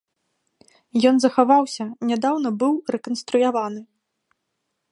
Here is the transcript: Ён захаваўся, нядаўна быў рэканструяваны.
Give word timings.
Ён 1.09 1.15
захаваўся, 1.25 1.85
нядаўна 2.11 2.49
быў 2.63 2.73
рэканструяваны. 2.95 3.81